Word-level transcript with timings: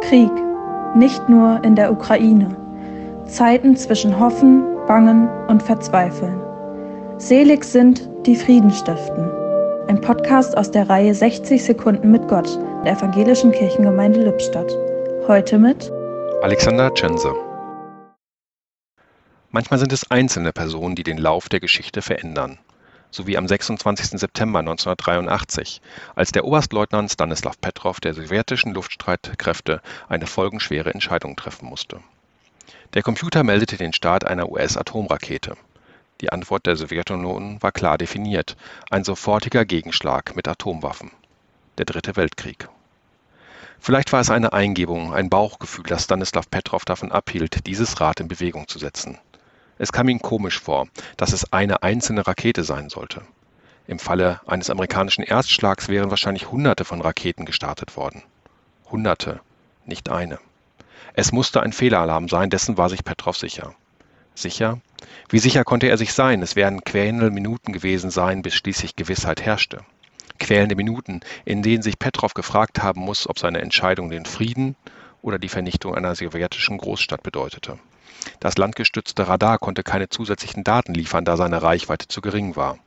Krieg, 0.00 0.30
nicht 0.94 1.28
nur 1.28 1.62
in 1.64 1.74
der 1.74 1.92
Ukraine. 1.92 2.56
Zeiten 3.26 3.76
zwischen 3.76 4.18
Hoffen, 4.18 4.64
Bangen 4.86 5.28
und 5.48 5.62
Verzweifeln. 5.62 6.40
Selig 7.18 7.64
sind, 7.64 8.08
die 8.24 8.36
Frieden 8.36 8.70
stiften. 8.70 9.30
Ein 9.88 10.00
Podcast 10.00 10.56
aus 10.56 10.70
der 10.70 10.88
Reihe 10.88 11.14
60 11.14 11.62
Sekunden 11.62 12.10
mit 12.10 12.28
Gott 12.28 12.58
der 12.84 12.92
Evangelischen 12.92 13.52
Kirchengemeinde 13.52 14.22
Lippstadt. 14.22 14.72
Heute 15.26 15.58
mit 15.58 15.90
Alexander 16.42 16.92
Tschense. 16.94 17.34
Manchmal 19.50 19.80
sind 19.80 19.92
es 19.92 20.10
einzelne 20.10 20.52
Personen, 20.52 20.94
die 20.94 21.02
den 21.02 21.18
Lauf 21.18 21.48
der 21.48 21.60
Geschichte 21.60 22.02
verändern 22.02 22.58
sowie 23.10 23.36
am 23.36 23.48
26. 23.48 24.18
September 24.20 24.60
1983, 24.60 25.80
als 26.14 26.32
der 26.32 26.44
Oberstleutnant 26.44 27.10
Stanislav 27.10 27.60
Petrov 27.60 28.00
der 28.00 28.14
sowjetischen 28.14 28.74
Luftstreitkräfte 28.74 29.80
eine 30.08 30.26
folgenschwere 30.26 30.92
Entscheidung 30.92 31.36
treffen 31.36 31.68
musste. 31.68 32.00
Der 32.94 33.02
Computer 33.02 33.44
meldete 33.44 33.76
den 33.76 33.92
Start 33.92 34.24
einer 34.24 34.50
US-Atomrakete. 34.50 35.56
Die 36.20 36.32
Antwort 36.32 36.66
der 36.66 36.76
Sowjetunion 36.76 37.62
war 37.62 37.72
klar 37.72 37.98
definiert: 37.98 38.56
ein 38.90 39.04
sofortiger 39.04 39.64
Gegenschlag 39.64 40.34
mit 40.34 40.48
Atomwaffen. 40.48 41.10
Der 41.76 41.84
Dritte 41.84 42.16
Weltkrieg. 42.16 42.68
Vielleicht 43.78 44.12
war 44.12 44.20
es 44.20 44.30
eine 44.30 44.52
Eingebung, 44.52 45.14
ein 45.14 45.30
Bauchgefühl, 45.30 45.84
das 45.84 46.04
Stanislav 46.04 46.50
Petrov 46.50 46.84
davon 46.84 47.12
abhielt, 47.12 47.66
dieses 47.66 48.00
Rad 48.00 48.20
in 48.20 48.28
Bewegung 48.28 48.66
zu 48.66 48.78
setzen. 48.78 49.18
Es 49.78 49.92
kam 49.92 50.08
ihm 50.08 50.20
komisch 50.20 50.60
vor, 50.60 50.88
dass 51.16 51.32
es 51.32 51.52
eine 51.52 51.82
einzelne 51.82 52.26
Rakete 52.26 52.64
sein 52.64 52.88
sollte. 52.90 53.22
Im 53.86 53.98
Falle 53.98 54.40
eines 54.46 54.68
amerikanischen 54.70 55.22
Erstschlags 55.22 55.88
wären 55.88 56.10
wahrscheinlich 56.10 56.50
Hunderte 56.50 56.84
von 56.84 57.00
Raketen 57.00 57.46
gestartet 57.46 57.96
worden. 57.96 58.22
Hunderte, 58.90 59.40
nicht 59.86 60.10
eine. 60.10 60.38
Es 61.14 61.32
musste 61.32 61.62
ein 61.62 61.72
Fehleralarm 61.72 62.28
sein, 62.28 62.50
dessen 62.50 62.76
war 62.76 62.90
sich 62.90 63.04
Petrov 63.04 63.36
sicher. 63.36 63.74
Sicher? 64.34 64.80
Wie 65.28 65.38
sicher 65.38 65.64
konnte 65.64 65.88
er 65.88 65.96
sich 65.96 66.12
sein? 66.12 66.42
Es 66.42 66.54
werden 66.54 66.84
quälende 66.84 67.30
Minuten 67.30 67.72
gewesen 67.72 68.10
sein, 68.10 68.42
bis 68.42 68.54
schließlich 68.54 68.94
Gewissheit 68.94 69.42
herrschte. 69.42 69.80
Quälende 70.38 70.76
Minuten, 70.76 71.20
in 71.44 71.62
denen 71.62 71.82
sich 71.82 71.98
Petrov 71.98 72.34
gefragt 72.34 72.82
haben 72.82 73.00
muss, 73.00 73.28
ob 73.28 73.38
seine 73.38 73.60
Entscheidung 73.60 74.10
den 74.10 74.26
Frieden 74.26 74.76
oder 75.22 75.38
die 75.38 75.48
Vernichtung 75.48 75.94
einer 75.94 76.14
sowjetischen 76.14 76.78
Großstadt 76.78 77.22
bedeutete. 77.22 77.78
Das 78.40 78.56
landgestützte 78.56 79.28
Radar 79.28 79.58
konnte 79.58 79.82
keine 79.82 80.08
zusätzlichen 80.08 80.64
Daten 80.64 80.94
liefern, 80.94 81.24
da 81.24 81.36
seine 81.36 81.62
Reichweite 81.62 82.08
zu 82.08 82.20
gering 82.20 82.56
war. 82.56 82.78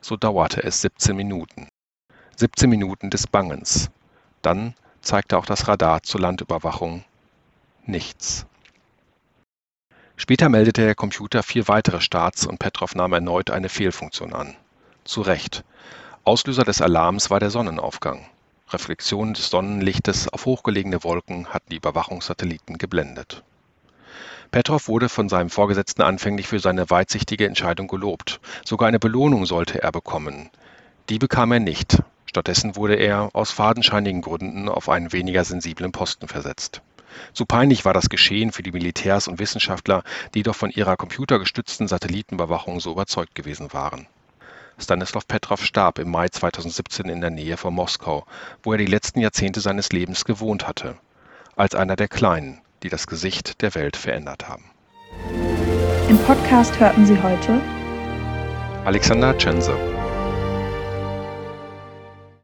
So 0.00 0.16
dauerte 0.16 0.62
es 0.62 0.80
17 0.80 1.16
Minuten. 1.16 1.68
17 2.36 2.68
Minuten 2.68 3.10
des 3.10 3.26
Bangens. 3.26 3.90
Dann 4.42 4.74
zeigte 5.00 5.38
auch 5.38 5.46
das 5.46 5.68
Radar 5.68 6.02
zur 6.02 6.20
Landüberwachung 6.20 7.04
nichts. 7.84 8.46
Später 10.16 10.48
meldete 10.48 10.82
der 10.82 10.94
Computer 10.94 11.42
vier 11.42 11.68
weitere 11.68 12.00
Starts 12.00 12.46
und 12.46 12.58
Petrov 12.58 12.94
nahm 12.94 13.12
erneut 13.12 13.50
eine 13.50 13.68
Fehlfunktion 13.68 14.32
an. 14.34 14.54
Zu 15.04 15.22
Recht. 15.22 15.64
Auslöser 16.24 16.64
des 16.64 16.80
Alarms 16.80 17.30
war 17.30 17.40
der 17.40 17.50
Sonnenaufgang. 17.50 18.26
Reflexionen 18.68 19.34
des 19.34 19.50
Sonnenlichtes 19.50 20.28
auf 20.28 20.46
hochgelegene 20.46 21.02
Wolken 21.02 21.48
hatten 21.48 21.70
die 21.70 21.76
Überwachungssatelliten 21.76 22.78
geblendet. 22.78 23.42
Petrov 24.52 24.86
wurde 24.86 25.08
von 25.08 25.30
seinem 25.30 25.48
Vorgesetzten 25.48 26.02
anfänglich 26.02 26.46
für 26.46 26.60
seine 26.60 26.90
weitsichtige 26.90 27.46
Entscheidung 27.46 27.88
gelobt. 27.88 28.38
Sogar 28.66 28.86
eine 28.86 28.98
Belohnung 28.98 29.46
sollte 29.46 29.82
er 29.82 29.90
bekommen. 29.90 30.50
Die 31.08 31.18
bekam 31.18 31.52
er 31.52 31.60
nicht. 31.60 32.02
Stattdessen 32.26 32.76
wurde 32.76 32.96
er 32.96 33.30
aus 33.32 33.50
fadenscheinigen 33.50 34.20
Gründen 34.20 34.68
auf 34.68 34.90
einen 34.90 35.10
weniger 35.10 35.44
sensiblen 35.44 35.90
Posten 35.90 36.28
versetzt. 36.28 36.82
Zu 37.32 37.46
peinlich 37.46 37.86
war 37.86 37.94
das 37.94 38.10
Geschehen 38.10 38.52
für 38.52 38.62
die 38.62 38.72
Militärs 38.72 39.26
und 39.26 39.38
Wissenschaftler, 39.38 40.02
die 40.34 40.42
doch 40.42 40.54
von 40.54 40.70
ihrer 40.70 40.98
computergestützten 40.98 41.88
Satellitenüberwachung 41.88 42.78
so 42.78 42.92
überzeugt 42.92 43.34
gewesen 43.34 43.72
waren. 43.72 44.06
Stanislav 44.76 45.26
Petrov 45.26 45.64
starb 45.64 45.98
im 45.98 46.10
Mai 46.10 46.28
2017 46.28 47.08
in 47.08 47.22
der 47.22 47.30
Nähe 47.30 47.56
von 47.56 47.72
Moskau, 47.72 48.26
wo 48.62 48.72
er 48.72 48.78
die 48.78 48.84
letzten 48.84 49.20
Jahrzehnte 49.20 49.62
seines 49.62 49.92
Lebens 49.92 50.26
gewohnt 50.26 50.68
hatte, 50.68 50.96
als 51.56 51.74
einer 51.74 51.96
der 51.96 52.08
Kleinen, 52.08 52.61
die 52.82 52.88
das 52.88 53.06
Gesicht 53.06 53.62
der 53.62 53.74
Welt 53.74 53.96
verändert 53.96 54.48
haben. 54.48 54.64
Im 56.08 56.18
Podcast 56.18 56.78
hörten 56.80 57.06
Sie 57.06 57.20
heute 57.22 57.60
Alexander 58.84 59.36
Tschense 59.38 59.91